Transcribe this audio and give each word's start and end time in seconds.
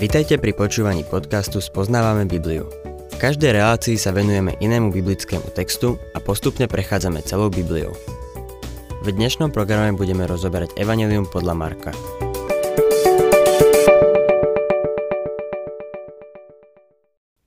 Vitajte 0.00 0.40
pri 0.40 0.56
počúvaní 0.56 1.04
podcastu 1.04 1.60
Spoznávame 1.60 2.24
Bibliu. 2.24 2.64
V 3.12 3.16
každej 3.20 3.52
relácii 3.52 4.00
sa 4.00 4.16
venujeme 4.16 4.56
inému 4.56 4.88
biblickému 4.96 5.52
textu 5.52 6.00
a 6.16 6.18
postupne 6.24 6.64
prechádzame 6.64 7.20
celou 7.20 7.52
Bibliou. 7.52 7.92
V 9.04 9.08
dnešnom 9.12 9.52
programe 9.52 9.92
budeme 9.92 10.24
rozoberať 10.24 10.72
Evangelium 10.80 11.28
podľa 11.28 11.52
Marka. 11.52 11.92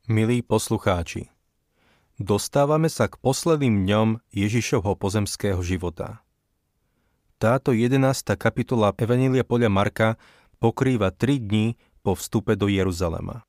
Milí 0.05 0.45
poslucháči, 0.45 1.33
dostávame 2.21 2.85
sa 2.85 3.09
k 3.09 3.17
posledným 3.17 3.81
dňom 3.81 4.21
Ježišovho 4.29 4.93
pozemského 4.93 5.57
života. 5.65 6.21
Táto 7.41 7.73
11. 7.73 7.97
kapitola 8.37 8.93
Evanília 8.93 9.41
podľa 9.41 9.73
Marka 9.73 10.09
pokrýva 10.61 11.09
3 11.09 11.49
dní 11.49 11.67
po 12.03 12.19
vstupe 12.19 12.59
do 12.59 12.67
Jeruzalema. 12.67 13.47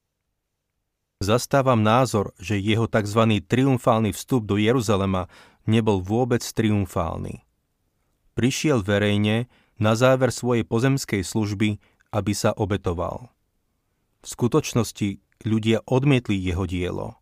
Zastávam 1.19 1.83
názor, 1.83 2.31
že 2.39 2.59
jeho 2.59 2.87
tzv. 2.87 3.43
triumfálny 3.45 4.15
vstup 4.15 4.47
do 4.47 4.55
Jeruzalema 4.55 5.27
nebol 5.67 5.99
vôbec 5.99 6.43
triumfálny. 6.43 7.43
Prišiel 8.39 8.83
verejne 8.83 9.51
na 9.79 9.99
záver 9.99 10.31
svojej 10.31 10.63
pozemskej 10.63 11.23
služby, 11.27 11.83
aby 12.15 12.33
sa 12.35 12.55
obetoval. 12.55 13.31
V 14.23 14.27
skutočnosti 14.31 15.19
ľudia 15.43 15.83
odmietli 15.85 16.39
jeho 16.39 16.65
dielo. 16.65 17.19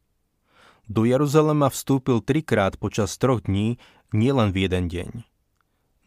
Do 0.90 1.08
Jeruzalema 1.08 1.72
vstúpil 1.72 2.20
trikrát 2.20 2.76
počas 2.76 3.16
troch 3.16 3.44
dní, 3.48 3.80
nielen 4.12 4.52
v 4.52 4.68
jeden 4.68 4.92
deň. 4.92 5.31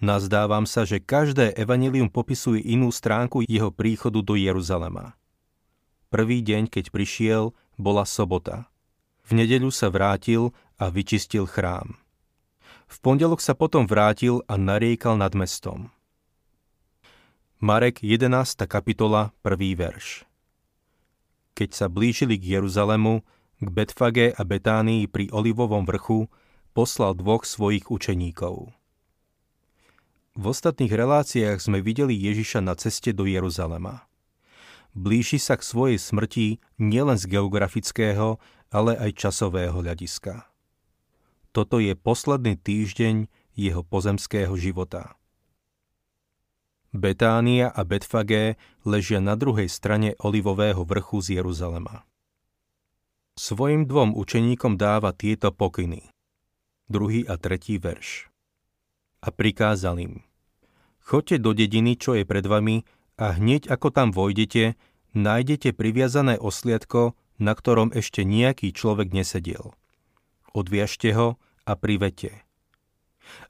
Nazdávam 0.04 0.67
sa, 0.67 0.84
že 0.84 0.99
každé 0.99 1.55
evanilium 1.55 2.12
popisuje 2.12 2.59
inú 2.59 2.91
stránku 2.91 3.48
jeho 3.48 3.72
príchodu 3.72 4.20
do 4.20 4.35
Jeruzalema. 4.35 5.15
Prvý 6.12 6.43
deň, 6.43 6.68
keď 6.68 6.91
prišiel, 6.91 7.55
bola 7.79 8.04
sobota. 8.04 8.68
V 9.23 9.40
nedeľu 9.40 9.71
sa 9.71 9.88
vrátil 9.88 10.51
a 10.76 10.91
vyčistil 10.91 11.48
chrám. 11.48 11.96
V 12.85 12.98
pondelok 13.01 13.41
sa 13.41 13.57
potom 13.57 13.90
vrátil 13.90 14.46
a 14.46 14.60
nariekal 14.60 15.18
nad 15.18 15.34
mestom. 15.34 15.90
Marek 17.63 18.04
11. 18.04 18.68
kapitola, 18.68 19.34
1. 19.41 19.79
verš. 19.79 20.27
Keď 21.55 21.70
sa 21.71 21.88
blížili 21.88 22.35
k 22.35 22.60
Jeruzalemu, 22.60 23.23
k 23.63 23.68
Betfage 23.71 24.35
a 24.35 24.43
Betánii 24.43 25.07
pri 25.07 25.32
Olivovom 25.32 25.88
vrchu, 25.88 26.27
poslal 26.76 27.16
dvoch 27.16 27.48
svojich 27.48 27.88
učeníkov. 27.88 28.76
V 30.36 30.52
ostatných 30.52 30.91
reláciách 30.91 31.64
sme 31.64 31.80
videli 31.80 32.12
Ježiša 32.12 32.60
na 32.60 32.76
ceste 32.76 33.16
do 33.16 33.24
Jeruzalema. 33.24 34.04
Blíži 34.91 35.40
sa 35.40 35.55
k 35.55 35.64
svojej 35.64 35.96
smrti 35.96 36.60
nielen 36.76 37.16
z 37.16 37.40
geografického, 37.40 38.44
ale 38.68 39.00
aj 39.00 39.16
časového 39.16 39.80
hľadiska. 39.80 40.44
Toto 41.56 41.80
je 41.80 41.96
posledný 41.96 42.60
týždeň 42.60 43.32
jeho 43.56 43.80
pozemského 43.88 44.52
života. 44.60 45.16
Betánia 46.91 47.72
a 47.72 47.88
Betfagé 47.88 48.60
ležia 48.84 49.24
na 49.24 49.40
druhej 49.40 49.72
strane 49.72 50.20
olivového 50.20 50.84
vrchu 50.84 51.24
z 51.24 51.40
Jeruzalema. 51.40 52.04
Svojim 53.40 53.88
dvom 53.88 54.12
učeníkom 54.12 54.76
dáva 54.76 55.16
tieto 55.16 55.56
pokyny. 55.56 56.12
Druhý 56.91 57.24
a 57.24 57.40
tretí 57.40 57.80
verš 57.80 58.35
a 59.26 59.34
prikázal 59.34 59.98
im. 59.98 60.13
Choďte 61.01 61.41
do 61.41 61.57
dediny, 61.57 61.98
čo 61.98 62.13
je 62.13 62.21
pred 62.26 62.45
vami 62.45 62.85
a 63.18 63.34
hneď 63.34 63.73
ako 63.73 63.90
tam 63.90 64.13
vojdete, 64.13 64.78
nájdete 65.17 65.73
priviazané 65.73 66.38
osliadko, 66.38 67.17
na 67.41 67.57
ktorom 67.57 67.90
ešte 67.91 68.22
nejaký 68.22 68.69
človek 68.69 69.09
nesediel. 69.11 69.73
Odviažte 70.53 71.09
ho 71.17 71.41
a 71.66 71.73
privete. 71.73 72.45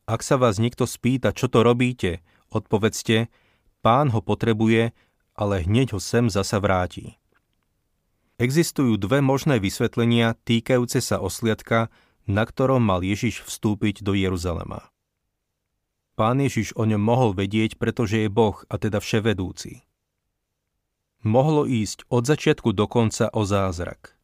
Ak 0.07 0.23
sa 0.23 0.39
vás 0.39 0.57
niekto 0.57 0.88
spýta, 0.88 1.35
čo 1.35 1.51
to 1.51 1.61
robíte, 1.61 2.23
odpovedzte, 2.50 3.27
pán 3.83 4.16
ho 4.16 4.23
potrebuje, 4.23 4.95
ale 5.35 5.55
hneď 5.67 5.94
ho 5.94 6.00
sem 6.00 6.31
zasa 6.31 6.63
vráti. 6.63 7.19
Existujú 8.39 9.00
dve 9.00 9.19
možné 9.23 9.59
vysvetlenia 9.59 10.35
týkajúce 10.44 11.00
sa 11.00 11.19
osliadka, 11.23 11.91
na 12.27 12.44
ktorom 12.44 12.83
mal 12.83 13.00
Ježiš 13.00 13.44
vstúpiť 13.47 14.03
do 14.03 14.11
Jeruzalema. 14.16 14.91
Pán 16.15 16.39
Ježiš 16.39 16.71
o 16.79 16.87
ňom 16.87 17.03
mohol 17.03 17.35
vedieť, 17.35 17.75
pretože 17.75 18.23
je 18.23 18.31
Boh 18.31 18.55
a 18.71 18.79
teda 18.79 19.03
vševedúci. 19.03 19.83
Mohlo 21.27 21.67
ísť 21.67 22.07
od 22.07 22.23
začiatku 22.23 22.71
do 22.71 22.87
konca 22.87 23.27
o 23.35 23.43
zázrak. 23.43 24.15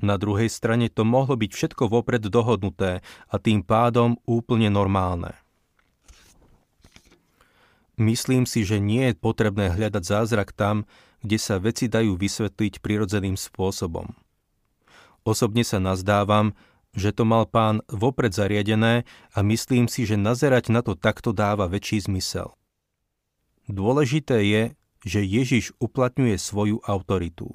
Na 0.00 0.16
druhej 0.16 0.48
strane 0.48 0.88
to 0.88 1.04
mohlo 1.04 1.36
byť 1.36 1.50
všetko 1.52 1.92
vopred 1.92 2.24
dohodnuté 2.24 3.04
a 3.28 3.34
tým 3.36 3.60
pádom 3.60 4.16
úplne 4.24 4.72
normálne. 4.72 5.36
Myslím 8.00 8.48
si, 8.48 8.64
že 8.64 8.80
nie 8.80 9.12
je 9.12 9.20
potrebné 9.20 9.76
hľadať 9.76 10.00
zázrak 10.00 10.56
tam, 10.56 10.88
kde 11.20 11.36
sa 11.36 11.60
veci 11.60 11.84
dajú 11.84 12.16
vysvetliť 12.16 12.80
prirodzeným 12.80 13.36
spôsobom. 13.36 14.08
Osobne 15.20 15.68
sa 15.68 15.76
nazdávam, 15.76 16.56
že 16.94 17.14
to 17.14 17.22
mal 17.22 17.46
pán 17.46 17.86
vopred 17.86 18.34
zariadené 18.34 19.06
a 19.34 19.38
myslím 19.46 19.86
si, 19.86 20.06
že 20.06 20.18
nazerať 20.18 20.74
na 20.74 20.82
to 20.82 20.98
takto 20.98 21.30
dáva 21.30 21.70
väčší 21.70 22.10
zmysel. 22.10 22.54
Dôležité 23.70 24.42
je, 24.42 24.62
že 25.06 25.20
Ježiš 25.22 25.72
uplatňuje 25.78 26.36
svoju 26.36 26.82
autoritu. 26.82 27.54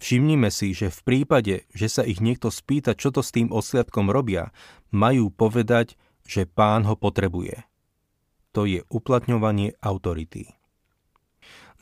Všimnime 0.00 0.48
si, 0.48 0.72
že 0.72 0.88
v 0.88 1.00
prípade, 1.04 1.68
že 1.76 1.90
sa 1.90 2.06
ich 2.06 2.24
niekto 2.24 2.48
spýta, 2.48 2.96
čo 2.96 3.12
to 3.12 3.20
s 3.20 3.34
tým 3.34 3.52
osliadkom 3.52 4.08
robia, 4.08 4.48
majú 4.88 5.28
povedať, 5.28 6.00
že 6.24 6.48
pán 6.48 6.88
ho 6.88 6.96
potrebuje. 6.96 7.66
To 8.56 8.64
je 8.64 8.80
uplatňovanie 8.88 9.76
autority. 9.84 10.56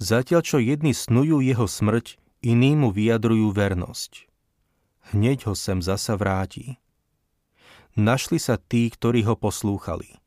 Zatiaľ 0.02 0.42
čo 0.42 0.58
jedni 0.58 0.96
snujú 0.96 1.38
jeho 1.38 1.70
smrť, 1.70 2.18
iní 2.42 2.74
mu 2.74 2.90
vyjadrujú 2.90 3.54
vernosť 3.54 4.27
hneď 5.12 5.48
ho 5.48 5.54
sem 5.56 5.80
zasa 5.80 6.14
vráti. 6.14 6.76
Našli 7.98 8.38
sa 8.38 8.60
tí, 8.60 8.86
ktorí 8.92 9.26
ho 9.26 9.34
poslúchali. 9.34 10.20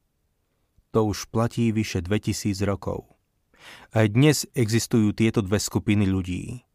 To 0.92 1.08
už 1.08 1.31
platí 1.31 1.72
vyše 1.72 2.03
2000 2.03 2.68
rokov. 2.68 3.08
Aj 3.96 4.09
dnes 4.09 4.44
existujú 4.58 5.16
tieto 5.16 5.40
dve 5.40 5.62
skupiny 5.62 6.03
ľudí. 6.09 6.68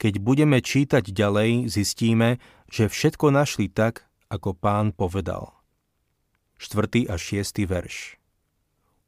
Keď 0.00 0.18
budeme 0.24 0.64
čítať 0.64 1.04
ďalej, 1.12 1.68
zistíme, 1.68 2.40
že 2.72 2.88
všetko 2.88 3.28
našli 3.28 3.68
tak, 3.68 4.08
ako 4.32 4.56
pán 4.56 4.96
povedal. 4.96 5.52
4. 6.56 7.10
a 7.10 7.18
6. 7.18 7.68
verš 7.68 8.16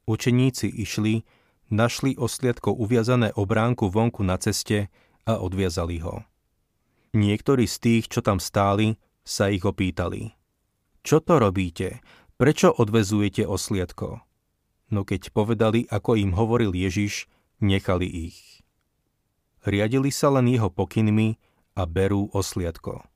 Učeníci 0.05 0.69
išli, 0.69 1.25
našli 1.72 2.12
osliadko 2.21 2.77
uviazané 2.77 3.33
obránku 3.33 3.89
vonku 3.89 4.21
na 4.21 4.37
ceste 4.37 4.93
a 5.25 5.41
odviazali 5.41 6.05
ho. 6.05 6.21
Niektorí 7.15 7.71
z 7.71 7.77
tých, 7.79 8.05
čo 8.11 8.21
tam 8.27 8.43
stáli, 8.43 8.99
sa 9.23 9.47
ich 9.47 9.63
opýtali. 9.63 10.35
Čo 11.07 11.23
to 11.23 11.39
robíte? 11.39 12.03
Prečo 12.35 12.75
odvezujete 12.75 13.47
osliadko? 13.47 14.19
No 14.91 15.07
keď 15.07 15.31
povedali, 15.31 15.87
ako 15.87 16.19
im 16.19 16.35
hovoril 16.35 16.75
Ježiš, 16.75 17.31
nechali 17.63 18.11
ich. 18.11 18.67
Riadili 19.63 20.11
sa 20.11 20.35
len 20.35 20.51
jeho 20.51 20.69
pokynmi 20.69 21.39
a 21.79 21.87
berú 21.87 22.29
osliadko. 22.35 23.07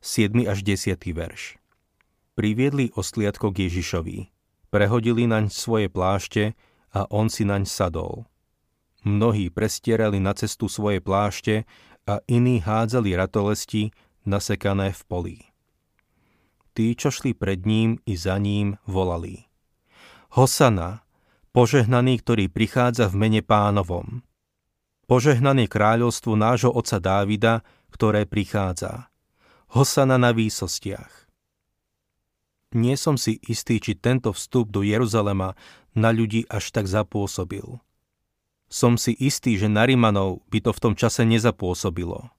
7. 0.00 0.48
až 0.48 0.64
10. 0.64 0.96
verš 1.12 1.60
Priviedli 2.34 2.90
osliadko 2.96 3.54
k 3.54 3.68
Ježišovi. 3.68 4.18
Prehodili 4.72 5.28
naň 5.28 5.52
svoje 5.54 5.86
plášte 5.86 6.58
a 6.90 7.06
on 7.12 7.30
si 7.30 7.46
naň 7.46 7.68
sadol. 7.68 8.26
Mnohí 9.04 9.52
prestierali 9.52 10.18
na 10.18 10.32
cestu 10.34 10.66
svoje 10.66 10.98
plášte 10.98 11.68
a 12.04 12.20
iní 12.28 12.60
hádzali 12.60 13.16
ratolesti 13.16 13.90
nasekané 14.28 14.92
v 14.92 15.02
poli. 15.08 15.38
Tí, 16.74 16.92
čo 16.98 17.08
šli 17.08 17.32
pred 17.32 17.64
ním 17.64 18.02
i 18.04 18.18
za 18.18 18.36
ním, 18.36 18.76
volali. 18.84 19.46
Hosana, 20.34 21.06
požehnaný, 21.54 22.18
ktorý 22.20 22.50
prichádza 22.50 23.06
v 23.06 23.14
mene 23.14 23.42
pánovom. 23.46 24.26
Požehnaný 25.06 25.70
kráľovstvu 25.70 26.34
nášho 26.34 26.72
oca 26.74 26.98
Dávida, 26.98 27.62
ktoré 27.94 28.26
prichádza. 28.26 29.12
Hosana 29.70 30.18
na 30.18 30.34
výsostiach. 30.34 31.30
Nie 32.74 32.98
som 32.98 33.14
si 33.14 33.38
istý, 33.46 33.78
či 33.78 33.94
tento 33.94 34.34
vstup 34.34 34.74
do 34.74 34.82
Jeruzalema 34.82 35.54
na 35.94 36.10
ľudí 36.10 36.42
až 36.50 36.74
tak 36.74 36.90
zapôsobil 36.90 37.78
som 38.74 38.98
si 38.98 39.14
istý, 39.14 39.54
že 39.54 39.70
na 39.70 39.86
Rimanov 39.86 40.42
by 40.50 40.58
to 40.66 40.70
v 40.74 40.82
tom 40.82 40.94
čase 40.98 41.22
nezapôsobilo. 41.22 42.34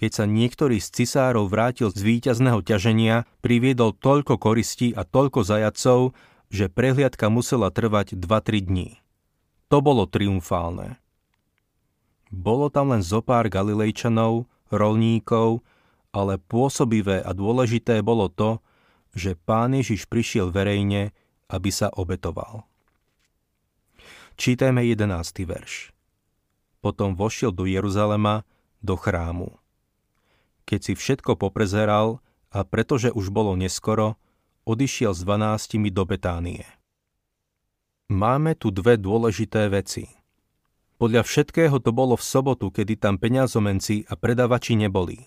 Keď 0.00 0.10
sa 0.12 0.24
niektorý 0.24 0.80
z 0.80 0.88
cisárov 1.04 1.52
vrátil 1.52 1.92
z 1.92 2.00
víťazného 2.00 2.64
ťaženia, 2.64 3.28
priviedol 3.44 3.92
toľko 3.92 4.40
koristí 4.40 4.96
a 4.96 5.04
toľko 5.04 5.44
zajacov, 5.44 6.16
že 6.48 6.72
prehliadka 6.72 7.28
musela 7.28 7.68
trvať 7.68 8.16
2-3 8.16 8.64
dní. 8.64 8.88
To 9.68 9.84
bolo 9.84 10.08
triumfálne. 10.08 10.96
Bolo 12.32 12.72
tam 12.72 12.96
len 12.96 13.04
zopár 13.04 13.44
Galilejčanov, 13.52 14.48
rolníkov, 14.72 15.60
ale 16.08 16.40
pôsobivé 16.40 17.20
a 17.20 17.36
dôležité 17.36 18.00
bolo 18.00 18.32
to, 18.32 18.64
že 19.12 19.36
pán 19.36 19.76
Ježiš 19.76 20.08
prišiel 20.08 20.48
verejne, 20.48 21.12
aby 21.52 21.68
sa 21.68 21.92
obetoval. 21.92 22.64
Čítajme 24.36 24.84
11. 24.84 25.48
verš. 25.48 25.96
Potom 26.84 27.16
vošiel 27.16 27.56
do 27.56 27.64
Jeruzalema, 27.64 28.44
do 28.84 28.92
chrámu. 28.92 29.56
Keď 30.68 30.80
si 30.84 30.92
všetko 30.92 31.40
poprezeral 31.40 32.20
a 32.52 32.60
pretože 32.68 33.08
už 33.08 33.32
bolo 33.32 33.56
neskoro, 33.56 34.20
odišiel 34.68 35.16
s 35.16 35.24
dvanáctimi 35.24 35.88
do 35.88 36.04
Betánie. 36.04 36.68
Máme 38.12 38.52
tu 38.60 38.68
dve 38.68 39.00
dôležité 39.00 39.72
veci. 39.72 40.04
Podľa 41.00 41.24
všetkého 41.24 41.80
to 41.80 41.96
bolo 41.96 42.12
v 42.20 42.28
sobotu, 42.28 42.68
kedy 42.68 43.00
tam 43.00 43.16
peňazomenci 43.16 44.04
a 44.04 44.20
predavači 44.20 44.76
neboli. 44.76 45.24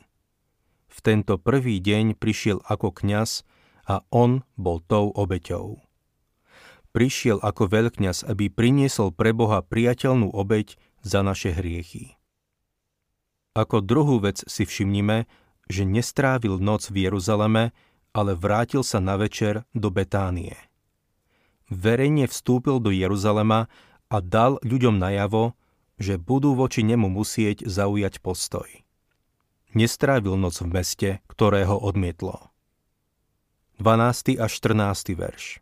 V 0.86 0.98
tento 1.02 1.42
prvý 1.42 1.82
deň 1.82 2.14
prišiel 2.14 2.62
ako 2.62 2.94
kňaz 2.94 3.42
a 3.90 4.06
on 4.14 4.46
bol 4.54 4.86
tou 4.86 5.10
obeťou. 5.10 5.88
Prišiel 6.89 7.38
ako 7.45 7.69
veľkňaz, 7.69 8.25
aby 8.25 8.50
priniesol 8.50 9.13
pre 9.13 9.30
Boha 9.30 9.62
priateľnú 9.62 10.33
obeť 10.33 10.81
za 11.06 11.21
naše 11.21 11.53
hriechy. 11.53 12.18
Ako 13.53 13.86
druhú 13.86 14.18
vec 14.18 14.41
si 14.50 14.65
všimnime, 14.65 15.30
že 15.69 15.86
nestrávil 15.86 16.57
noc 16.57 16.89
v 16.89 17.06
Jeruzaleme, 17.06 17.77
ale 18.09 18.33
vrátil 18.33 18.81
sa 18.81 18.97
na 18.97 19.21
večer 19.21 19.69
do 19.77 19.94
Betánie. 19.94 20.57
Verejne 21.69 22.25
vstúpil 22.25 22.81
do 22.81 22.89
Jeruzalema 22.89 23.69
a 24.09 24.18
dal 24.18 24.57
ľuďom 24.65 24.97
najavo, 24.97 25.53
že 26.01 26.18
budú 26.18 26.57
voči 26.57 26.81
nemu 26.81 27.06
musieť 27.06 27.69
zaujať 27.69 28.18
postoj. 28.25 28.65
Nestrávil 29.77 30.33
noc 30.41 30.57
v 30.57 30.74
meste, 30.74 31.09
ktoré 31.30 31.69
ho 31.69 31.77
odmietlo. 31.77 32.50
12. 33.77 34.41
a 34.41 34.50
14. 34.50 35.13
verš 35.13 35.62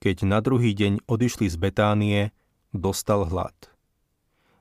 Keď 0.00 0.28
na 0.28 0.44
druhý 0.44 0.76
deň 0.76 1.08
odišli 1.08 1.48
z 1.48 1.56
Betánie, 1.56 2.20
dostal 2.76 3.24
hlad. 3.24 3.56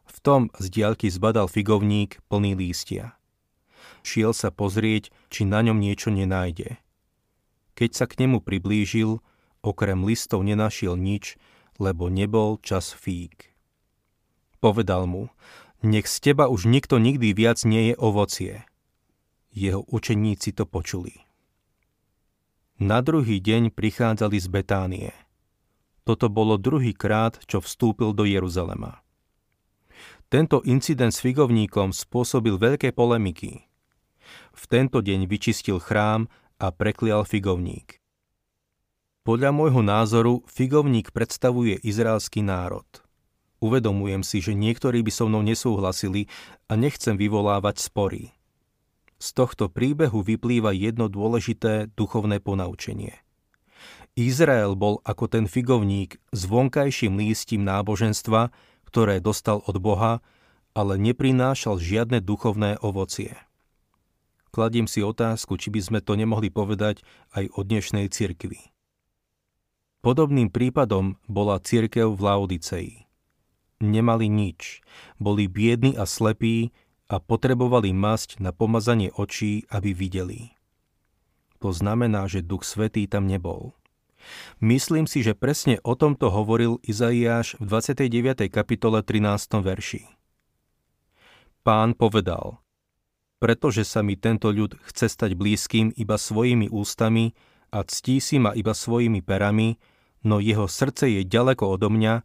V 0.08 0.18
tom 0.24 0.48
z 0.56 0.72
diaľky 0.72 1.12
zbadal 1.12 1.52
figovník 1.52 2.24
plný 2.32 2.56
lístia. 2.56 3.20
Šiel 4.06 4.32
sa 4.32 4.54
pozrieť, 4.54 5.12
či 5.28 5.44
na 5.44 5.60
ňom 5.66 5.82
niečo 5.82 6.14
nenájde. 6.14 6.80
Keď 7.76 7.90
sa 7.92 8.06
k 8.08 8.24
nemu 8.24 8.40
priblížil, 8.40 9.20
okrem 9.60 10.08
listov 10.08 10.46
nenašiel 10.46 10.96
nič, 10.96 11.36
lebo 11.82 12.08
nebol 12.08 12.62
čas 12.64 12.96
fík. 12.96 13.52
Povedal 14.64 15.06
mu, 15.06 15.28
nech 15.84 16.08
z 16.08 16.32
teba 16.32 16.48
už 16.48 16.66
nikto 16.66 16.98
nikdy 16.98 17.36
viac 17.36 17.62
nie 17.68 17.92
je 17.92 17.96
ovocie. 18.00 18.64
Jeho 19.52 19.84
učeníci 19.84 20.56
to 20.56 20.64
počuli. 20.64 21.26
Na 22.80 23.00
druhý 23.00 23.40
deň 23.40 23.72
prichádzali 23.72 24.38
z 24.40 24.48
Betánie. 24.52 25.25
Toto 26.06 26.30
bolo 26.30 26.62
druhý 26.62 26.94
krát, 26.94 27.42
čo 27.50 27.60
vstúpil 27.60 28.14
do 28.14 28.24
Jeruzalema. 28.24 29.02
Tento 30.30 30.62
incident 30.64 31.12
s 31.12 31.20
figovníkom 31.20 31.92
spôsobil 31.92 32.56
veľké 32.62 32.94
polemiky. 32.94 33.66
V 34.54 34.64
tento 34.70 35.02
deň 35.02 35.26
vyčistil 35.26 35.82
chrám 35.82 36.30
a 36.62 36.70
preklial 36.70 37.26
figovník. 37.26 37.98
Podľa 39.26 39.50
môjho 39.50 39.82
názoru 39.82 40.46
figovník 40.46 41.10
predstavuje 41.10 41.82
izraelský 41.82 42.46
národ– 42.46 42.86
Uvedomujem 43.66 44.22
si, 44.22 44.46
že 44.46 44.54
niektorí 44.54 45.02
by 45.02 45.10
so 45.10 45.26
mnou 45.26 45.42
nesúhlasili 45.42 46.30
a 46.70 46.78
nechcem 46.78 47.18
vyvolávať 47.18 47.82
spory. 47.82 48.30
Z 49.18 49.34
tohto 49.34 49.74
príbehu 49.74 50.22
vyplýva 50.22 50.70
jedno 50.70 51.10
dôležité 51.10 51.90
duchovné 51.98 52.38
ponaučenie. 52.46 53.25
Izrael 54.16 54.80
bol 54.80 55.04
ako 55.04 55.28
ten 55.28 55.46
figovník 55.46 56.18
s 56.32 56.48
vonkajším 56.48 57.20
lístím 57.20 57.68
náboženstva, 57.68 58.52
ktoré 58.88 59.20
dostal 59.20 59.60
od 59.68 59.76
Boha, 59.78 60.24
ale 60.72 60.96
neprinášal 60.96 61.80
žiadne 61.80 62.24
duchovné 62.24 62.80
ovocie. 62.80 63.36
Kladím 64.56 64.88
si 64.88 65.04
otázku, 65.04 65.60
či 65.60 65.68
by 65.68 65.80
sme 65.84 66.00
to 66.00 66.16
nemohli 66.16 66.48
povedať 66.48 67.04
aj 67.36 67.52
o 67.60 67.68
dnešnej 67.68 68.08
cirkvi. 68.08 68.72
Podobným 70.00 70.48
prípadom 70.48 71.20
bola 71.28 71.60
cirkev 71.60 72.16
v 72.16 72.22
Laodicei 72.24 73.06
nemali 73.86 74.32
nič. 74.32 74.82
Boli 75.20 75.46
biedni 75.46 75.96
a 75.96 76.08
slepí 76.08 76.72
a 77.06 77.20
potrebovali 77.20 77.92
masť 77.92 78.42
na 78.42 78.56
pomazanie 78.56 79.12
očí, 79.14 79.68
aby 79.70 79.94
videli. 79.94 80.56
To 81.60 81.70
znamená, 81.72 82.28
že 82.30 82.46
Duch 82.46 82.66
Svetý 82.66 83.08
tam 83.10 83.30
nebol. 83.30 83.74
Myslím 84.64 85.06
si, 85.06 85.22
že 85.22 85.38
presne 85.38 85.78
o 85.84 85.94
tomto 85.94 86.32
hovoril 86.32 86.80
Izaiáš 86.86 87.60
v 87.62 87.70
29. 87.70 88.48
kapitole 88.48 89.04
13. 89.04 89.62
verši. 89.62 90.08
Pán 91.66 91.98
povedal, 91.98 92.62
pretože 93.42 93.84
sa 93.84 94.06
mi 94.06 94.16
tento 94.16 94.54
ľud 94.54 94.78
chce 94.86 95.10
stať 95.10 95.34
blízkym 95.34 95.94
iba 95.98 96.18
svojimi 96.18 96.70
ústami 96.70 97.34
a 97.74 97.84
ctí 97.84 98.22
si 98.22 98.38
ma 98.38 98.54
iba 98.54 98.72
svojimi 98.72 99.20
perami, 99.26 99.76
no 100.26 100.42
jeho 100.42 100.66
srdce 100.70 101.10
je 101.10 101.22
ďaleko 101.26 101.78
odo 101.78 101.90
mňa 101.92 102.16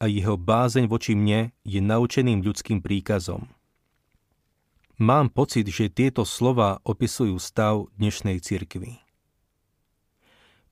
a 0.00 0.04
jeho 0.08 0.40
bázeň 0.40 0.88
voči 0.88 1.12
mne 1.12 1.52
je 1.66 1.80
naučeným 1.84 2.40
ľudským 2.40 2.80
príkazom. 2.80 3.50
Mám 5.00 5.32
pocit, 5.32 5.64
že 5.68 5.88
tieto 5.88 6.28
slova 6.28 6.80
opisujú 6.84 7.40
stav 7.40 7.88
dnešnej 7.96 8.36
cirkvy. 8.44 9.00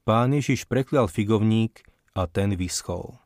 Pán 0.09 0.33
Ježiš 0.33 0.65
preklial 0.65 1.05
figovník 1.05 1.85
a 2.17 2.25
ten 2.25 2.57
vyschol. 2.57 3.21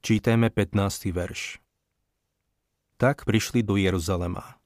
Čítajme 0.00 0.48
15. 0.48 1.12
verš. 1.12 1.60
Tak 2.96 3.28
prišli 3.28 3.60
do 3.60 3.76
Jeruzalema. 3.76 4.56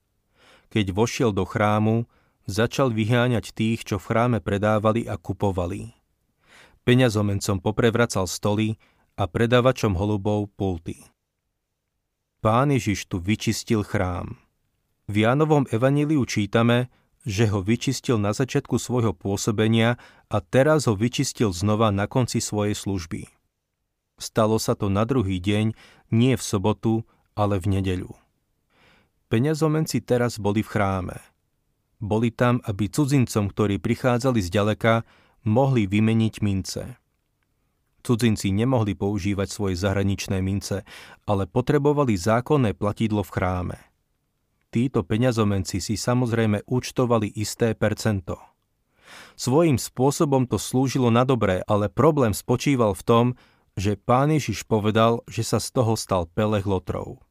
Keď 0.71 0.95
vošiel 0.95 1.35
do 1.35 1.43
chrámu, 1.43 2.07
začal 2.47 2.95
vyháňať 2.95 3.51
tých, 3.51 3.83
čo 3.83 3.99
v 3.99 4.07
chráme 4.07 4.39
predávali 4.39 5.11
a 5.11 5.19
kupovali. 5.19 5.91
Peňazomencom 6.87 7.59
poprevracal 7.59 8.31
stoly 8.31 8.79
a 9.19 9.27
predávačom 9.27 9.99
holubov 9.99 10.55
pulty. 10.55 11.03
Pán 12.39 12.71
Ježiš 12.71 13.11
tu 13.11 13.19
vyčistil 13.19 13.83
chrám. 13.83 14.39
V 15.11 15.27
Jánovom 15.27 15.67
evaníliu 15.75 16.23
čítame, 16.31 16.95
že 17.25 17.49
ho 17.49 17.65
vyčistil 17.65 18.21
na 18.21 18.37
začiatku 18.37 18.77
svojho 18.77 19.17
pôsobenia 19.17 19.97
a 20.29 20.37
teraz 20.45 20.85
ho 20.85 20.95
vyčistil 20.95 21.51
znova 21.57 21.89
na 21.89 22.05
konci 22.05 22.39
svojej 22.39 22.77
služby. 22.77 23.33
Stalo 24.21 24.61
sa 24.63 24.79
to 24.79 24.93
na 24.93 25.03
druhý 25.09 25.43
deň, 25.43 25.75
nie 26.15 26.37
v 26.39 26.43
sobotu, 26.45 27.03
ale 27.35 27.59
v 27.59 27.81
nedeľu. 27.81 28.13
Peňazomenci 29.33 30.05
teraz 30.05 30.39
boli 30.39 30.63
v 30.63 30.71
chráme. 30.71 31.17
Boli 31.99 32.31
tam, 32.31 32.63
aby 32.63 32.87
cudzincom, 32.87 33.51
ktorí 33.51 33.81
prichádzali 33.81 34.39
z 34.39 34.49
ďaleka, 34.53 35.03
mohli 35.49 35.89
vymeniť 35.89 36.35
mince. 36.45 36.83
Cudzinci 38.05 38.53
nemohli 38.53 38.93
používať 38.93 39.49
svoje 39.49 39.81
zahraničné 39.81 40.45
mince, 40.45 40.85
ale 41.25 41.49
potrebovali 41.49 42.15
zákonné 42.21 42.77
platidlo 42.77 43.25
v 43.25 43.33
chráme. 43.33 43.94
Títo 44.75 45.07
peňazomenci 45.07 45.79
si 45.79 45.95
samozrejme 45.95 46.67
účtovali 46.67 47.31
isté 47.39 47.79
percento. 47.79 48.43
Svojím 49.39 49.79
spôsobom 49.79 50.51
to 50.51 50.59
slúžilo 50.59 51.15
na 51.15 51.23
dobré, 51.23 51.63
ale 51.71 51.87
problém 51.87 52.35
spočíval 52.35 52.99
v 52.99 53.07
tom, 53.07 53.27
že 53.79 53.95
pán 53.95 54.35
Ježiš 54.35 54.67
povedal, 54.67 55.23
že 55.31 55.47
sa 55.47 55.63
z 55.63 55.79
toho 55.79 55.95
stal 55.95 56.27
pelech 56.27 56.67
lotrov. 56.67 57.23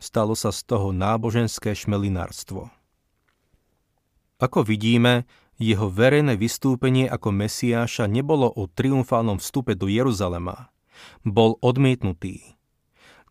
Stalo 0.00 0.32
sa 0.32 0.48
z 0.48 0.64
toho 0.64 0.96
náboženské 0.96 1.76
šmelinárstvo. 1.76 2.72
Ako 4.40 4.64
vidíme, 4.64 5.28
jeho 5.60 5.92
verejné 5.92 6.40
vystúpenie 6.40 7.04
ako 7.04 7.36
Mesiáša 7.36 8.08
nebolo 8.08 8.48
o 8.48 8.64
triumfálnom 8.64 9.44
vstupe 9.44 9.76
do 9.76 9.92
Jeruzalema. 9.92 10.72
Bol 11.20 11.60
odmietnutý. 11.60 12.55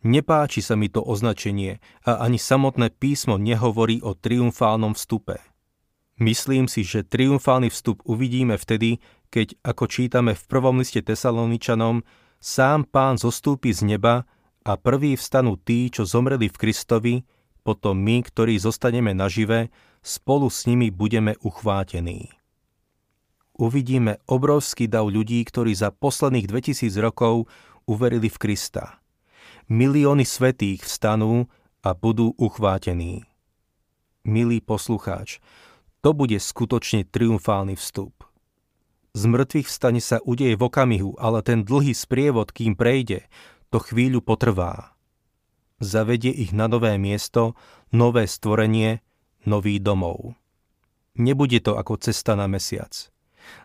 Nepáči 0.05 0.61
sa 0.61 0.77
mi 0.77 0.85
to 0.85 1.01
označenie 1.01 1.81
a 2.05 2.21
ani 2.21 2.37
samotné 2.37 2.93
písmo 2.93 3.41
nehovorí 3.41 4.05
o 4.05 4.13
triumfálnom 4.13 4.93
vstupe. 4.93 5.41
Myslím 6.21 6.69
si, 6.69 6.85
že 6.85 7.01
triumfálny 7.01 7.73
vstup 7.73 8.05
uvidíme 8.05 8.53
vtedy, 8.53 9.01
keď, 9.33 9.57
ako 9.65 9.89
čítame 9.89 10.37
v 10.37 10.43
prvom 10.45 10.77
liste 10.77 11.01
Tesaloničanom, 11.01 12.05
sám 12.37 12.85
pán 12.85 13.17
zostúpi 13.17 13.73
z 13.73 13.97
neba 13.97 14.29
a 14.61 14.77
prví 14.77 15.17
vstanú 15.17 15.57
tí, 15.57 15.89
čo 15.89 16.05
zomreli 16.05 16.53
v 16.53 16.59
Kristovi, 16.61 17.15
potom 17.65 17.97
my, 17.97 18.21
ktorí 18.29 18.61
zostaneme 18.61 19.17
nažive, 19.17 19.73
spolu 20.05 20.53
s 20.53 20.69
nimi 20.69 20.93
budeme 20.93 21.33
uchvátení. 21.41 22.29
Uvidíme 23.57 24.21
obrovský 24.29 24.85
dav 24.85 25.09
ľudí, 25.09 25.41
ktorí 25.41 25.73
za 25.73 25.89
posledných 25.89 26.45
2000 26.45 26.93
rokov 27.01 27.49
uverili 27.89 28.29
v 28.29 28.37
Krista. 28.37 29.01
Milióny 29.65 30.29
svetých 30.29 30.85
vstanú 30.85 31.49
a 31.81 31.97
budú 31.97 32.37
uchvátení. 32.37 33.25
Milý 34.21 34.61
poslucháč, 34.61 35.41
to 36.05 36.13
bude 36.13 36.37
skutočne 36.37 37.01
triumfálny 37.09 37.73
vstup. 37.73 38.13
Z 39.17 39.25
mŕtvych 39.25 39.65
vstane 39.65 39.97
sa 40.05 40.21
udeje 40.21 40.53
v 40.53 40.69
okamihu, 40.69 41.17
ale 41.17 41.41
ten 41.41 41.65
dlhý 41.65 41.97
sprievod, 41.97 42.53
kým 42.53 42.77
prejde, 42.77 43.25
to 43.73 43.81
chvíľu 43.81 44.21
potrvá. 44.21 44.93
Zavedie 45.81 46.29
ich 46.29 46.53
na 46.53 46.69
nové 46.69 46.93
miesto, 47.01 47.57
nové 47.89 48.29
stvorenie, 48.29 49.01
nový 49.49 49.81
domov. 49.81 50.37
Nebude 51.17 51.57
to 51.57 51.73
ako 51.73 51.97
cesta 51.97 52.37
na 52.37 52.45
mesiac. 52.45 52.93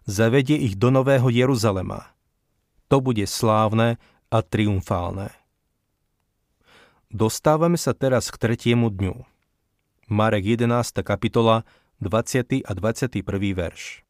Zavedie 0.09 0.57
ich 0.65 0.81
do 0.81 0.89
nového 0.89 1.29
Jeruzalema. 1.29 2.09
To 2.89 3.05
bude 3.05 3.29
slávne 3.29 4.01
a 4.33 4.39
triumfálne. 4.41 5.40
Dostávame 7.11 7.75
sa 7.75 7.91
teraz 7.91 8.31
k 8.31 8.39
tretiemu 8.39 8.87
dňu. 8.87 9.27
Marek 10.15 10.47
11. 10.55 11.03
kapitola, 11.03 11.67
20. 11.99 12.63
a 12.63 12.71
21. 12.71 13.27
verš. 13.51 14.07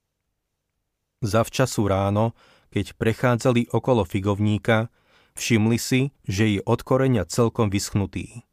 Zavčasu 1.25 1.89
ráno, 1.89 2.37
keď 2.69 2.93
prechádzali 3.01 3.73
okolo 3.73 4.05
figovníka, 4.05 4.93
všimli 5.33 5.81
si, 5.81 6.13
že 6.29 6.45
je 6.53 6.61
od 6.61 6.85
koreňa 6.85 7.25
celkom 7.25 7.73
vyschnutý. 7.73 8.45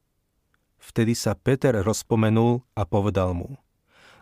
Vtedy 0.79 1.11
sa 1.11 1.35
Peter 1.35 1.83
rozpomenul 1.83 2.63
a 2.71 2.87
povedal 2.87 3.35
mu 3.35 3.59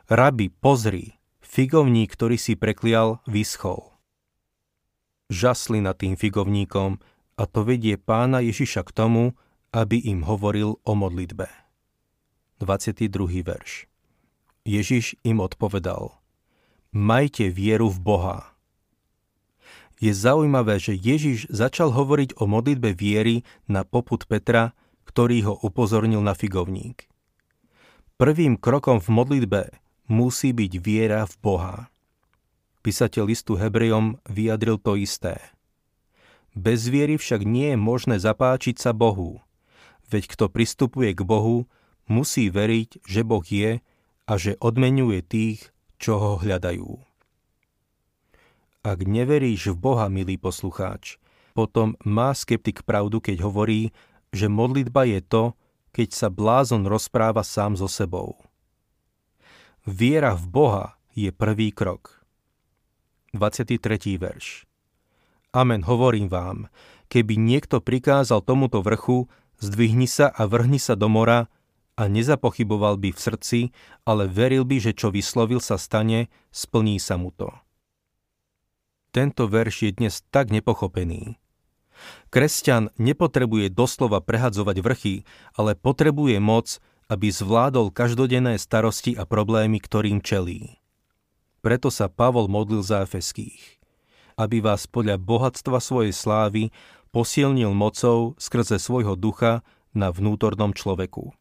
Rabi, 0.10 0.50
pozri, 0.50 1.22
figovník, 1.46 2.10
ktorý 2.18 2.42
si 2.42 2.58
preklial, 2.58 3.22
vyschol. 3.30 3.94
Žasli 5.30 5.86
nad 5.86 6.02
tým 6.02 6.18
figovníkom 6.18 6.98
a 7.38 7.44
to 7.46 7.62
vedie 7.62 8.02
pána 8.02 8.42
Ježiša 8.42 8.90
k 8.90 8.90
tomu, 8.90 9.38
aby 9.76 10.00
im 10.08 10.24
hovoril 10.24 10.80
o 10.88 10.94
modlitbe. 10.96 11.52
22. 12.64 13.44
verš 13.44 13.92
Ježiš 14.64 15.20
im 15.28 15.44
odpovedal 15.44 16.16
Majte 16.96 17.52
vieru 17.52 17.92
v 17.92 18.00
Boha. 18.00 18.38
Je 20.00 20.16
zaujímavé, 20.16 20.80
že 20.80 20.96
Ježiš 20.96 21.52
začal 21.52 21.92
hovoriť 21.92 22.40
o 22.40 22.48
modlitbe 22.48 22.96
viery 22.96 23.44
na 23.68 23.84
poput 23.84 24.24
Petra, 24.24 24.72
ktorý 25.04 25.52
ho 25.52 25.54
upozornil 25.60 26.24
na 26.24 26.32
figovník. 26.32 27.12
Prvým 28.16 28.56
krokom 28.56 29.04
v 29.04 29.12
modlitbe 29.12 29.62
musí 30.08 30.56
byť 30.56 30.72
viera 30.80 31.28
v 31.28 31.36
Boha. 31.44 31.76
Písateľ 32.80 33.28
listu 33.28 33.60
Hebrejom 33.60 34.24
vyjadril 34.24 34.80
to 34.80 34.96
isté. 34.96 35.36
Bez 36.56 36.88
viery 36.88 37.20
však 37.20 37.44
nie 37.44 37.76
je 37.76 37.80
možné 37.80 38.16
zapáčiť 38.24 38.80
sa 38.80 38.96
Bohu, 38.96 39.45
Veď 40.10 40.24
kto 40.38 40.46
pristupuje 40.50 41.14
k 41.18 41.22
Bohu, 41.26 41.66
musí 42.06 42.54
veriť, 42.54 43.02
že 43.06 43.22
Boh 43.26 43.46
je 43.46 43.82
a 44.26 44.34
že 44.38 44.58
odmenuje 44.62 45.22
tých, 45.26 45.60
čo 45.98 46.18
ho 46.18 46.32
hľadajú. 46.38 47.02
Ak 48.86 49.02
neveríš 49.02 49.74
v 49.74 49.78
Boha, 49.82 50.06
milý 50.14 50.38
poslucháč, 50.38 51.18
potom 51.58 51.98
má 52.06 52.36
skeptik 52.38 52.86
pravdu, 52.86 53.18
keď 53.18 53.42
hovorí, 53.42 53.90
že 54.30 54.46
modlitba 54.46 55.10
je 55.10 55.22
to, 55.26 55.44
keď 55.96 56.10
sa 56.12 56.28
blázon 56.30 56.86
rozpráva 56.86 57.42
sám 57.42 57.80
so 57.80 57.90
sebou. 57.90 58.38
Viera 59.88 60.36
v 60.38 60.46
Boha 60.52 60.86
je 61.16 61.32
prvý 61.32 61.72
krok. 61.72 62.22
23. 63.32 63.80
verš 64.20 64.68
Amen, 65.56 65.88
hovorím 65.88 66.28
vám, 66.28 66.68
keby 67.08 67.40
niekto 67.40 67.80
prikázal 67.80 68.44
tomuto 68.44 68.84
vrchu, 68.84 69.32
zdvihni 69.66 70.06
sa 70.06 70.30
a 70.30 70.46
vrhni 70.46 70.78
sa 70.78 70.94
do 70.94 71.10
mora 71.10 71.50
a 71.98 72.12
nezapochyboval 72.12 73.02
by 73.02 73.10
v 73.16 73.20
srdci, 73.20 73.60
ale 74.06 74.30
veril 74.30 74.68
by, 74.68 74.78
že 74.78 74.94
čo 74.94 75.10
vyslovil 75.10 75.64
sa 75.64 75.80
stane, 75.80 76.30
splní 76.54 77.02
sa 77.02 77.18
mu 77.18 77.34
to. 77.34 77.50
Tento 79.16 79.48
verš 79.48 79.76
je 79.88 79.92
dnes 79.96 80.14
tak 80.28 80.52
nepochopený. 80.52 81.40
Kresťan 82.28 82.92
nepotrebuje 83.00 83.72
doslova 83.72 84.20
prehadzovať 84.20 84.78
vrchy, 84.84 85.16
ale 85.56 85.80
potrebuje 85.80 86.36
moc, 86.44 86.84
aby 87.08 87.32
zvládol 87.32 87.96
každodenné 87.96 88.60
starosti 88.60 89.16
a 89.16 89.24
problémy, 89.24 89.80
ktorým 89.80 90.20
čelí. 90.20 90.84
Preto 91.64 91.88
sa 91.88 92.12
Pavol 92.12 92.52
modlil 92.52 92.84
za 92.84 93.08
Efeských, 93.08 93.80
aby 94.36 94.60
vás 94.60 94.86
podľa 94.86 95.16
bohatstva 95.16 95.80
svojej 95.80 96.12
slávy 96.12 96.76
posilnil 97.16 97.72
mocou 97.72 98.36
skrze 98.36 98.76
svojho 98.76 99.16
ducha 99.16 99.64
na 99.96 100.12
vnútornom 100.12 100.76
človeku. 100.76 101.32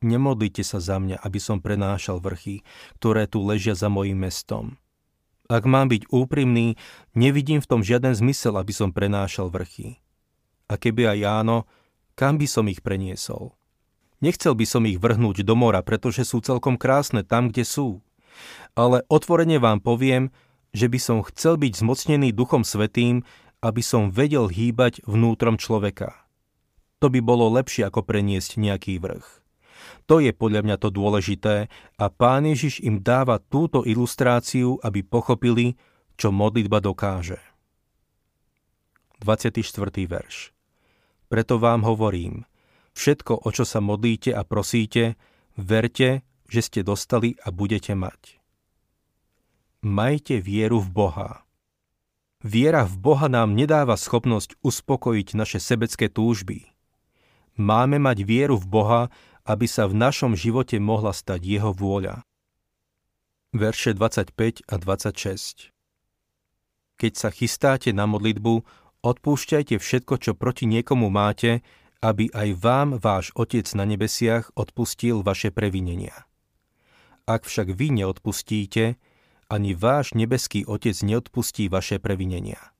Nemodlite 0.00 0.64
sa 0.64 0.80
za 0.80 0.96
mňa, 0.96 1.20
aby 1.20 1.36
som 1.36 1.60
prenášal 1.60 2.24
vrchy, 2.24 2.64
ktoré 2.96 3.28
tu 3.28 3.44
ležia 3.44 3.76
za 3.76 3.92
mojim 3.92 4.16
mestom. 4.16 4.80
Ak 5.44 5.68
mám 5.68 5.92
byť 5.92 6.08
úprimný, 6.08 6.80
nevidím 7.12 7.60
v 7.60 7.68
tom 7.68 7.84
žiaden 7.84 8.16
zmysel, 8.16 8.56
aby 8.56 8.72
som 8.72 8.96
prenášal 8.96 9.52
vrchy. 9.52 10.00
A 10.72 10.80
keby 10.80 11.20
aj 11.20 11.44
áno, 11.44 11.68
kam 12.16 12.40
by 12.40 12.48
som 12.48 12.64
ich 12.72 12.80
preniesol? 12.80 13.52
Nechcel 14.24 14.56
by 14.56 14.64
som 14.64 14.88
ich 14.88 14.96
vrhnúť 14.96 15.44
do 15.44 15.52
mora, 15.52 15.84
pretože 15.84 16.24
sú 16.24 16.40
celkom 16.40 16.80
krásne 16.80 17.28
tam, 17.28 17.52
kde 17.52 17.68
sú. 17.68 18.00
Ale 18.72 19.04
otvorene 19.12 19.60
vám 19.60 19.84
poviem, 19.84 20.32
že 20.72 20.88
by 20.88 20.96
som 20.96 21.20
chcel 21.28 21.60
byť 21.60 21.82
zmocnený 21.82 22.32
Duchom 22.32 22.64
Svetým 22.64 23.26
aby 23.60 23.84
som 23.84 24.08
vedel 24.08 24.48
hýbať 24.48 25.04
vnútrom 25.04 25.60
človeka. 25.60 26.16
To 27.00 27.08
by 27.08 27.20
bolo 27.24 27.48
lepšie 27.52 27.88
ako 27.88 28.04
preniesť 28.04 28.60
nejaký 28.60 29.00
vrch. 29.00 29.40
To 30.08 30.20
je 30.20 30.34
podľa 30.34 30.66
mňa 30.66 30.76
to 30.76 30.88
dôležité 30.92 31.72
a 31.96 32.04
pán 32.12 32.44
Ježiš 32.44 32.84
im 32.84 33.00
dáva 33.00 33.40
túto 33.40 33.86
ilustráciu, 33.86 34.76
aby 34.84 35.00
pochopili, 35.00 35.80
čo 36.20 36.28
modlitba 36.28 36.84
dokáže. 36.84 37.40
24. 39.24 39.64
verš 40.08 40.52
Preto 41.28 41.60
vám 41.60 41.84
hovorím, 41.84 42.44
všetko, 42.96 43.44
o 43.44 43.48
čo 43.52 43.64
sa 43.64 43.80
modlíte 43.80 44.32
a 44.32 44.44
prosíte, 44.44 45.16
verte, 45.56 46.24
že 46.50 46.60
ste 46.60 46.80
dostali 46.82 47.36
a 47.44 47.52
budete 47.52 47.94
mať. 47.94 48.40
Majte 49.80 50.44
vieru 50.44 50.82
v 50.82 50.88
Boha. 50.92 51.30
Viera 52.40 52.88
v 52.88 52.96
Boha 52.96 53.28
nám 53.28 53.52
nedáva 53.52 54.00
schopnosť 54.00 54.56
uspokojiť 54.64 55.28
naše 55.36 55.60
sebecké 55.60 56.08
túžby. 56.08 56.72
Máme 57.60 58.00
mať 58.00 58.24
vieru 58.24 58.56
v 58.56 58.64
Boha, 58.64 59.02
aby 59.44 59.68
sa 59.68 59.84
v 59.84 60.00
našom 60.00 60.32
živote 60.32 60.80
mohla 60.80 61.12
stať 61.12 61.44
Jeho 61.44 61.76
vôľa. 61.76 62.24
Verše 63.52 63.92
25 63.92 64.64
a 64.72 64.74
26 64.80 65.68
Keď 66.96 67.12
sa 67.12 67.28
chystáte 67.28 67.92
na 67.92 68.08
modlitbu, 68.08 68.64
odpúšťajte 69.04 69.76
všetko, 69.76 70.14
čo 70.16 70.32
proti 70.32 70.64
niekomu 70.64 71.12
máte, 71.12 71.60
aby 72.00 72.32
aj 72.32 72.48
vám 72.56 72.88
váš 72.96 73.36
Otec 73.36 73.68
na 73.76 73.84
nebesiach 73.84 74.48
odpustil 74.56 75.20
vaše 75.20 75.52
previnenia. 75.52 76.24
Ak 77.28 77.44
však 77.44 77.76
vy 77.76 78.00
neodpustíte, 78.00 78.96
ani 79.50 79.74
váš 79.74 80.14
nebeský 80.14 80.62
Otec 80.62 80.94
neodpustí 81.02 81.66
vaše 81.66 81.98
previnenia. 81.98 82.70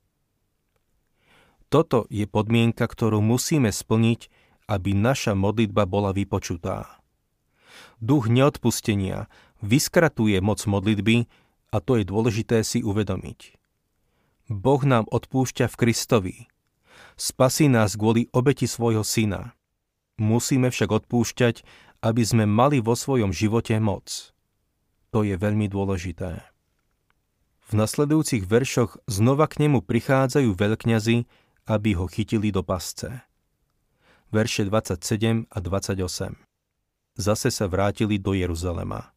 Toto 1.71 2.07
je 2.11 2.27
podmienka, 2.31 2.87
ktorú 2.87 3.19
musíme 3.19 3.75
splniť, 3.75 4.31
aby 4.71 4.95
naša 4.95 5.35
modlitba 5.35 5.87
bola 5.87 6.15
vypočutá. 6.15 7.03
Duch 7.99 8.31
neodpustenia 8.31 9.27
vyskratuje 9.63 10.39
moc 10.39 10.63
modlitby 10.63 11.27
a 11.71 11.77
to 11.79 11.99
je 11.99 12.05
dôležité 12.07 12.63
si 12.67 12.83
uvedomiť. 12.83 13.59
Boh 14.51 14.83
nám 14.83 15.07
odpúšťa 15.07 15.71
v 15.71 15.79
Kristovi. 15.79 16.37
Spasí 17.15 17.71
nás 17.71 17.95
kvôli 17.95 18.27
obeti 18.35 18.67
svojho 18.67 19.07
syna. 19.07 19.55
Musíme 20.19 20.75
však 20.75 20.91
odpúšťať, 20.91 21.63
aby 22.03 22.23
sme 22.27 22.45
mali 22.51 22.83
vo 22.83 22.99
svojom 22.99 23.31
živote 23.31 23.79
moc. 23.79 24.35
To 25.15 25.23
je 25.23 25.39
veľmi 25.39 25.71
dôležité. 25.71 26.50
V 27.71 27.79
nasledujúcich 27.79 28.51
veršoch 28.51 28.99
znova 29.07 29.47
k 29.47 29.63
nemu 29.63 29.87
prichádzajú 29.87 30.59
veľkňazi, 30.59 31.23
aby 31.71 31.91
ho 31.95 32.11
chytili 32.11 32.51
do 32.51 32.67
pasce. 32.67 33.23
Verše 34.35 34.67
27 34.67 35.47
a 35.47 35.59
28 35.63 36.35
Zase 37.15 37.49
sa 37.55 37.67
vrátili 37.71 38.19
do 38.19 38.35
Jeruzalema. 38.35 39.15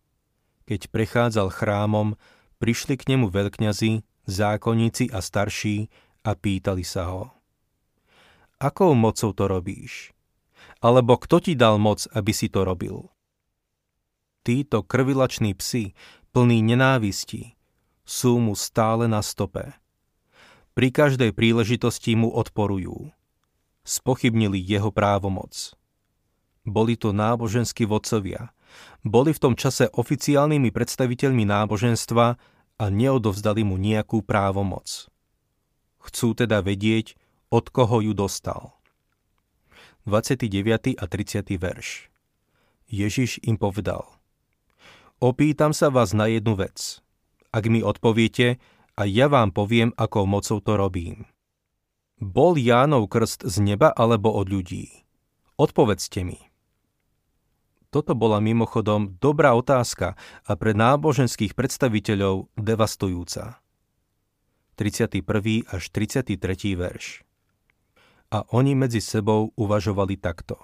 Keď 0.69 0.85
prechádzal 0.93 1.49
chrámom, 1.49 2.13
prišli 2.61 2.93
k 2.93 3.17
nemu 3.17 3.33
veľkňazi, 3.33 4.05
zákonníci 4.29 5.09
a 5.09 5.17
starší 5.17 5.89
a 6.21 6.37
pýtali 6.37 6.85
sa 6.85 7.09
ho. 7.09 7.33
Akou 8.61 8.93
mocou 8.93 9.33
to 9.33 9.49
robíš? 9.49 10.13
Alebo 10.77 11.17
kto 11.17 11.41
ti 11.41 11.57
dal 11.57 11.81
moc, 11.81 12.05
aby 12.13 12.29
si 12.29 12.53
to 12.53 12.61
robil? 12.61 13.09
Títo 14.45 14.85
krvilační 14.85 15.57
psi, 15.57 15.97
plní 16.29 16.61
nenávisti, 16.61 17.57
sú 18.03 18.39
mu 18.39 18.53
stále 18.53 19.07
na 19.07 19.23
stope. 19.23 19.75
Pri 20.73 20.89
každej 20.89 21.31
príležitosti 21.31 22.17
mu 22.17 22.31
odporujú. 22.33 23.11
spochybnili 23.83 24.63
jeho 24.63 24.95
právomoc. 24.95 25.75
Boli 26.63 26.95
to 26.95 27.11
náboženskí 27.11 27.83
vodcovia. 27.83 28.55
Boli 29.03 29.35
v 29.35 29.39
tom 29.43 29.53
čase 29.59 29.91
oficiálnymi 29.91 30.71
predstaviteľmi 30.71 31.43
náboženstva 31.43 32.25
a 32.79 32.85
neodovzdali 32.87 33.67
mu 33.67 33.75
nejakú 33.75 34.23
právomoc. 34.23 35.11
Chcú 35.99 36.31
teda 36.31 36.63
vedieť, 36.63 37.19
od 37.51 37.67
koho 37.69 37.99
ju 37.99 38.15
dostal. 38.15 38.71
29. 40.07 40.95
a 40.99 41.05
30. 41.07 41.47
verš 41.59 42.11
Ježiš 42.87 43.39
im 43.43 43.55
povedal 43.55 44.03
Opýtam 45.23 45.71
sa 45.71 45.87
vás 45.87 46.11
na 46.11 46.27
jednu 46.27 46.59
vec. 46.59 46.99
Ak 47.53 47.69
mi 47.69 47.85
odpoviete, 47.85 48.57
a 48.97 49.05
ja 49.05 49.29
vám 49.29 49.53
poviem, 49.53 49.93
ako 49.93 50.25
mocou 50.25 50.57
to 50.57 50.73
robím. 50.73 51.29
Bol 52.17 52.57
Jánov 52.57 53.13
krst 53.13 53.45
z 53.45 53.61
neba 53.61 53.93
alebo 53.93 54.33
od 54.33 54.49
ľudí? 54.49 55.05
Odpovedzte 55.57 56.25
mi. 56.25 56.41
Toto 57.93 58.17
bola 58.17 58.41
mimochodom 58.41 59.21
dobrá 59.21 59.53
otázka 59.53 60.17
a 60.49 60.51
pre 60.57 60.73
náboženských 60.73 61.53
predstaviteľov 61.53 62.49
devastujúca. 62.57 63.61
31. 64.73 65.21
až 65.69 65.83
33. 65.93 66.73
verš. 66.73 67.21
A 68.33 68.49
oni 68.49 68.73
medzi 68.73 68.97
sebou 68.97 69.53
uvažovali 69.53 70.17
takto. 70.17 70.57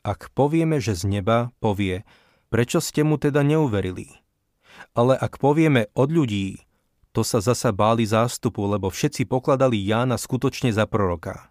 Ak 0.00 0.32
povieme, 0.32 0.80
že 0.80 0.96
z 0.96 1.20
neba, 1.20 1.52
povie, 1.60 2.08
prečo 2.48 2.80
ste 2.80 3.04
mu 3.04 3.20
teda 3.20 3.44
neuverili? 3.44 4.23
Ale 4.94 5.18
ak 5.18 5.42
povieme 5.42 5.90
od 5.98 6.10
ľudí, 6.14 6.62
to 7.14 7.22
sa 7.22 7.38
zasa 7.38 7.70
báli 7.70 8.06
zástupu, 8.06 8.66
lebo 8.66 8.90
všetci 8.90 9.26
pokladali 9.26 9.78
Jána 9.78 10.18
skutočne 10.18 10.70
za 10.74 10.86
proroka. 10.86 11.50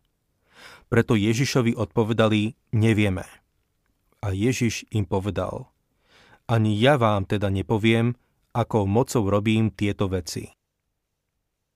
Preto 0.92 1.16
Ježišovi 1.16 1.76
odpovedali, 1.76 2.56
nevieme. 2.76 3.24
A 4.24 4.32
Ježiš 4.32 4.88
im 4.92 5.04
povedal, 5.04 5.72
ani 6.48 6.76
ja 6.76 7.00
vám 7.00 7.24
teda 7.24 7.48
nepoviem, 7.48 8.16
ako 8.52 8.88
mocou 8.88 9.28
robím 9.28 9.72
tieto 9.72 10.12
veci. 10.12 10.52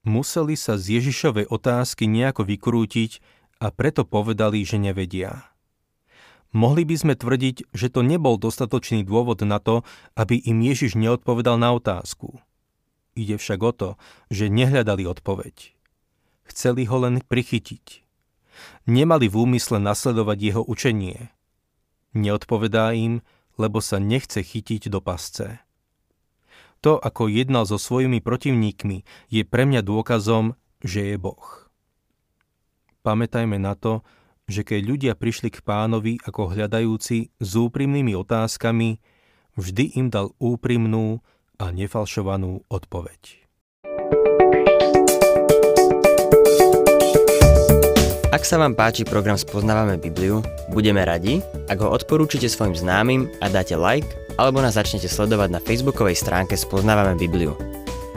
Museli 0.08 0.56
sa 0.56 0.80
z 0.80 1.00
Ježišovej 1.00 1.52
otázky 1.52 2.08
nejako 2.08 2.48
vykrútiť 2.48 3.20
a 3.60 3.74
preto 3.76 4.08
povedali, 4.08 4.64
že 4.64 4.80
nevedia. 4.80 5.52
Mohli 6.58 6.90
by 6.90 6.96
sme 6.98 7.14
tvrdiť, 7.14 7.70
že 7.70 7.94
to 7.94 8.02
nebol 8.02 8.42
dostatočný 8.42 9.06
dôvod 9.06 9.46
na 9.46 9.62
to, 9.62 9.86
aby 10.18 10.42
im 10.42 10.66
Ježiš 10.66 10.98
neodpovedal 10.98 11.62
na 11.62 11.78
otázku. 11.78 12.42
Ide 13.14 13.38
však 13.38 13.60
o 13.62 13.72
to, 13.74 13.90
že 14.34 14.50
nehľadali 14.50 15.06
odpoveď. 15.06 15.78
Chceli 16.50 16.90
ho 16.90 16.98
len 16.98 17.22
prichytiť. 17.22 18.02
Nemali 18.90 19.30
v 19.30 19.36
úmysle 19.38 19.78
nasledovať 19.78 20.38
jeho 20.42 20.64
učenie– 20.66 21.30
Neodpovedá 22.18 22.98
im, 22.98 23.22
lebo 23.62 23.78
sa 23.78 24.02
nechce 24.02 24.42
chytiť 24.42 24.90
do 24.90 24.98
pasce. 25.06 25.62
To, 26.82 26.98
ako 26.98 27.30
jednal 27.30 27.66
so 27.70 27.82
svojimi 27.82 28.22
protivníkmi, 28.22 29.06
je 29.30 29.42
pre 29.46 29.70
mňa 29.70 29.82
dôkazom, 29.86 30.58
že 30.82 31.14
je 31.14 31.16
Boh. 31.18 31.46
Pamätajme 33.02 33.58
na 33.62 33.74
to, 33.78 34.06
že 34.48 34.64
keď 34.64 34.82
ľudia 34.88 35.14
prišli 35.14 35.52
k 35.52 35.60
pánovi 35.60 36.24
ako 36.24 36.56
hľadajúci 36.56 37.36
s 37.36 37.52
úprimnými 37.52 38.16
otázkami, 38.16 39.04
vždy 39.60 40.00
im 40.00 40.08
dal 40.08 40.32
úprimnú 40.40 41.20
a 41.60 41.76
nefalšovanú 41.76 42.64
odpoveď. 42.72 43.44
Ak 48.32 48.44
sa 48.44 48.60
vám 48.60 48.76
páči 48.76 49.04
program 49.04 49.36
Spoznávame 49.36 50.00
Bibliu, 50.00 50.44
budeme 50.72 51.04
radi, 51.04 51.44
ak 51.68 51.80
ho 51.84 51.92
odporúčite 51.92 52.48
svojim 52.48 52.76
známym 52.76 53.28
a 53.44 53.52
dáte 53.52 53.76
like, 53.76 54.08
alebo 54.40 54.64
nás 54.64 54.78
začnete 54.78 55.10
sledovať 55.12 55.50
na 55.52 55.60
facebookovej 55.60 56.16
stránke 56.16 56.54
Spoznávame 56.56 57.18
Bibliu. 57.20 57.77